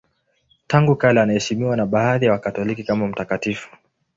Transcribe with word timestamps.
Tangu 0.67 0.95
kale 0.95 1.21
anaheshimiwa 1.21 1.77
na 1.77 1.85
baadhi 1.85 2.25
ya 2.25 2.31
Wakatoliki 2.31 2.83
kama 2.83 3.07
mtakatifu. 3.07 3.69